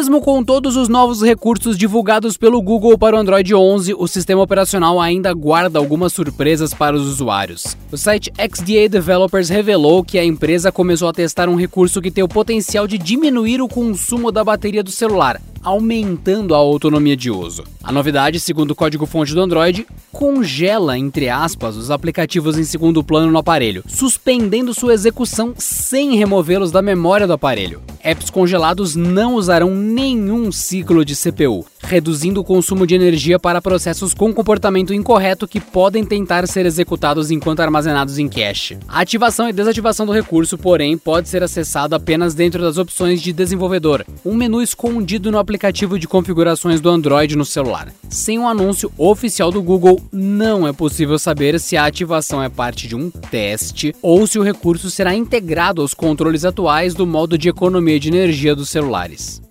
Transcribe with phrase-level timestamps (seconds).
[0.00, 4.40] Mesmo com todos os novos recursos divulgados pelo Google para o Android 11, o sistema
[4.40, 7.76] operacional ainda guarda algumas surpresas para os usuários.
[7.92, 12.24] O site XDA Developers revelou que a empresa começou a testar um recurso que tem
[12.24, 17.64] o potencial de diminuir o consumo da bateria do celular, aumentando a autonomia de uso.
[17.82, 23.30] A novidade, segundo o código-fonte do Android, congela, entre aspas, os aplicativos em segundo plano
[23.30, 27.80] no aparelho, suspendendo sua execução sem removê-los da memória do aparelho.
[28.02, 34.14] Apps congelados não usarão nenhum ciclo de CPU, reduzindo o consumo de energia para processos
[34.14, 38.78] com comportamento incorreto que podem tentar ser executados enquanto armazenados em cache.
[38.88, 43.32] A ativação e desativação do recurso, porém, pode ser acessado apenas dentro das opções de
[43.32, 47.92] desenvolvedor, um menu escondido no aplicativo de configurações do Android no celular.
[48.08, 52.86] Sem um anúncio oficial do Google, não é possível saber se a ativação é parte
[52.86, 57.48] de um teste ou se o recurso será integrado aos controles atuais do modo de
[57.48, 59.42] economia de energia dos celulares.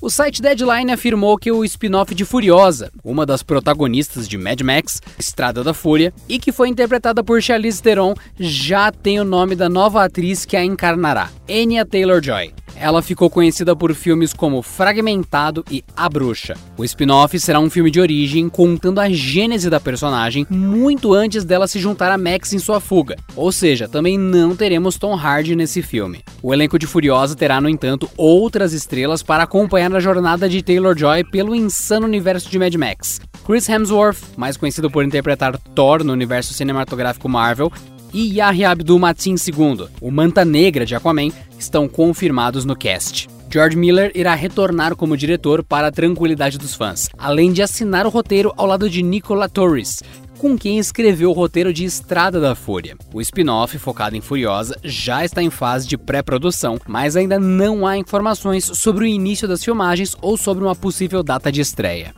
[0.00, 5.02] O site Deadline afirmou que o spin-off de Furiosa, uma das protagonistas de Mad Max,
[5.18, 9.68] Estrada da Fúria, e que foi interpretada por Charlize Theron, já tem o nome da
[9.68, 12.54] nova atriz que a encarnará, Anya Taylor-Joy.
[12.80, 16.54] Ela ficou conhecida por filmes como Fragmentado e A Bruxa.
[16.76, 21.66] O spin-off será um filme de origem contando a gênese da personagem muito antes dela
[21.66, 23.16] se juntar a Max em sua fuga.
[23.34, 26.22] Ou seja, também não teremos Tom Hardy nesse filme.
[26.42, 31.24] O elenco de Furiosa terá, no entanto, outras estrelas para acompanhar a jornada de Taylor-Joy
[31.24, 33.20] pelo insano universo de Mad Max.
[33.44, 37.72] Chris Hemsworth, mais conhecido por interpretar Thor no universo cinematográfico Marvel,
[38.12, 43.28] e Yahya Abdul-Mateen II, o Manta Negra de Aquaman, estão confirmados no cast.
[43.50, 48.10] George Miller irá retornar como diretor para a tranquilidade dos fãs, além de assinar o
[48.10, 50.02] roteiro ao lado de Nicola Torres,
[50.38, 52.96] com quem escreveu o roteiro de Estrada da Fúria.
[53.12, 57.96] O spin-off, focado em Furiosa, já está em fase de pré-produção, mas ainda não há
[57.96, 62.14] informações sobre o início das filmagens ou sobre uma possível data de estreia.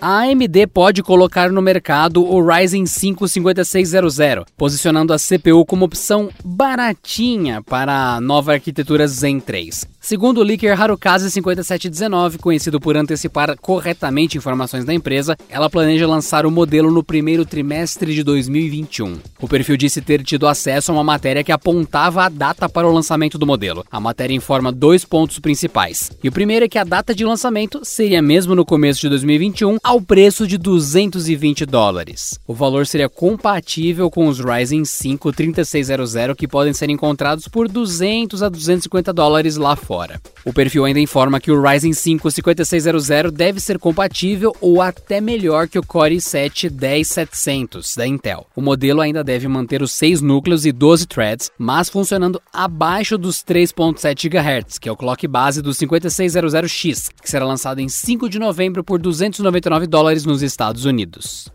[0.00, 6.28] A AMD pode colocar no mercado o Ryzen 5 5600, posicionando a CPU como opção
[6.44, 9.95] baratinha para a nova arquitetura Zen 3.
[10.06, 16.46] Segundo o leaker Harukaze 5719, conhecido por antecipar corretamente informações da empresa, ela planeja lançar
[16.46, 19.18] o modelo no primeiro trimestre de 2021.
[19.42, 22.92] O perfil disse ter tido acesso a uma matéria que apontava a data para o
[22.92, 23.84] lançamento do modelo.
[23.90, 26.12] A matéria informa dois pontos principais.
[26.22, 29.78] E o primeiro é que a data de lançamento seria mesmo no começo de 2021,
[29.82, 32.38] ao preço de 220 dólares.
[32.46, 38.40] O valor seria compatível com os Ryzen 5 3600 que podem ser encontrados por 200
[38.44, 40.20] a 250 dólares lá fora fora.
[40.44, 45.68] O perfil ainda informa que o Ryzen 5 5600 deve ser compatível ou até melhor
[45.68, 48.46] que o Core i7 10700 da Intel.
[48.54, 53.38] O modelo ainda deve manter os 6 núcleos e 12 threads, mas funcionando abaixo dos
[53.42, 58.38] 3.7 GHz, que é o clock base do 5600X, que será lançado em 5 de
[58.38, 61.50] novembro por 299 dólares nos Estados Unidos.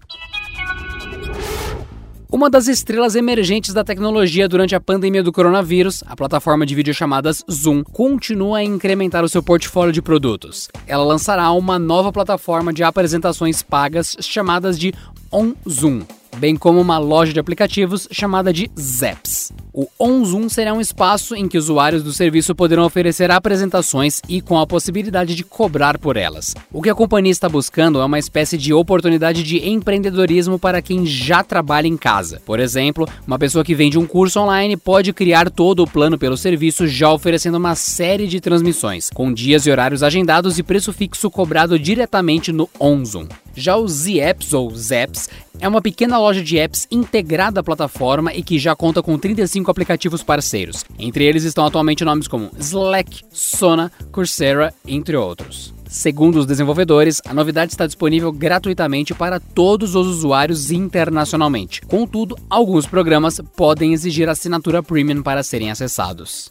[2.31, 7.44] Uma das estrelas emergentes da tecnologia durante a pandemia do coronavírus, a plataforma de videochamadas
[7.52, 10.70] Zoom continua a incrementar o seu portfólio de produtos.
[10.88, 14.94] Ela lançará uma nova plataforma de apresentações pagas chamadas de
[15.30, 16.03] OnZoom
[16.38, 19.52] bem como uma loja de aplicativos chamada de Zaps.
[19.74, 24.59] O OnZoom será um espaço em que usuários do serviço poderão oferecer apresentações e com
[24.59, 26.53] a possibilidade de cobrar por elas.
[26.74, 31.06] O que a companhia está buscando é uma espécie de oportunidade de empreendedorismo para quem
[31.06, 32.41] já trabalha em casa.
[32.46, 36.36] Por exemplo, uma pessoa que vende um curso online pode criar todo o plano pelo
[36.36, 41.31] serviço já oferecendo uma série de transmissões, com dias e horários agendados e preço fixo
[41.31, 43.28] cobrado diretamente no OnZoom.
[43.56, 45.29] Já o ZApps ou Zaps
[45.59, 49.70] é uma pequena loja de apps integrada à plataforma e que já conta com 35
[49.70, 50.84] aplicativos parceiros.
[50.97, 55.73] Entre eles estão atualmente nomes como Slack, Sona, Coursera, entre outros.
[55.91, 61.81] Segundo os desenvolvedores, a novidade está disponível gratuitamente para todos os usuários internacionalmente.
[61.81, 66.49] Contudo, alguns programas podem exigir assinatura premium para serem acessados.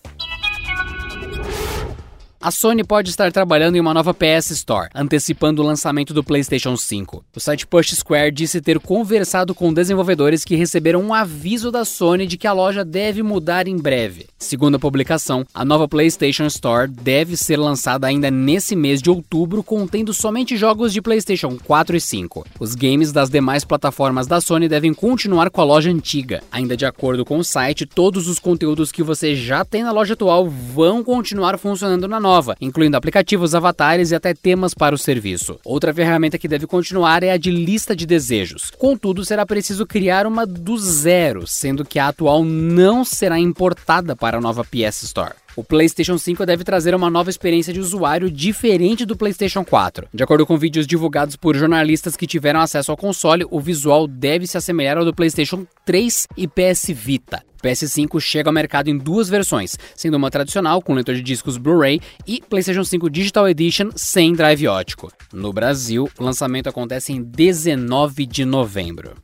[2.43, 6.75] A Sony pode estar trabalhando em uma nova PS Store, antecipando o lançamento do PlayStation
[6.75, 7.23] 5.
[7.37, 12.27] O site Push Square disse ter conversado com desenvolvedores que receberam um aviso da Sony
[12.27, 14.27] de que a loja deve mudar em breve.
[14.39, 19.63] Segundo a publicação, a nova PlayStation Store deve ser lançada ainda nesse mês de outubro,
[19.63, 22.47] contendo somente jogos de PlayStation 4 e 5.
[22.59, 26.43] Os games das demais plataformas da Sony devem continuar com a loja antiga.
[26.51, 30.15] Ainda de acordo com o site, todos os conteúdos que você já tem na loja
[30.15, 32.30] atual vão continuar funcionando na nova,
[32.61, 35.59] incluindo aplicativos, avatares e até temas para o serviço.
[35.65, 38.71] Outra ferramenta que deve continuar é a de lista de desejos.
[38.79, 44.39] Contudo, será preciso criar uma do zero, sendo que a atual não será importada para
[44.39, 45.35] a nova PS Store.
[45.57, 50.09] O PlayStation 5 deve trazer uma nova experiência de usuário diferente do PlayStation 4.
[50.15, 54.47] De acordo com vídeos divulgados por jornalistas que tiveram acesso ao console, o visual deve
[54.47, 57.43] se assemelhar ao do PlayStation 3 e PS Vita.
[57.61, 61.59] O PS5 chega ao mercado em duas versões, sendo uma tradicional com leitor de discos
[61.59, 65.13] Blu-ray e PlayStation 5 Digital Edition sem drive ótico.
[65.31, 69.15] No Brasil, o lançamento acontece em 19 de novembro.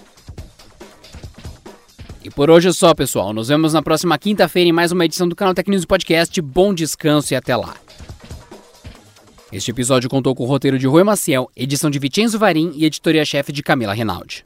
[2.24, 3.32] E por hoje é só, pessoal.
[3.32, 6.40] Nos vemos na próxima quinta-feira em mais uma edição do canal Tech News Podcast.
[6.40, 7.74] Bom descanso e até lá.
[9.52, 13.52] Este episódio contou com o roteiro de Rui Maciel, edição de Vicenzo Varim e editoria-chefe
[13.52, 14.42] de Camila Reinaldi.